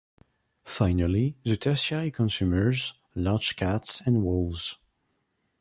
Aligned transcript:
Finally 0.65 1.35
the 1.43 1.55
tertiary 1.55 2.09
consumers, 2.09 2.95
large 3.13 3.55
cats 3.55 4.01
and 4.03 4.23
wolves. 4.23 4.79